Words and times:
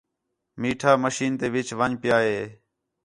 میٹھا 0.59 0.91
مشین 1.03 1.31
تے 1.39 1.47
وِچ 1.53 1.69
ون٘ڄ 1.79 1.93
پِیا 2.01 2.17
ہے 2.27 2.43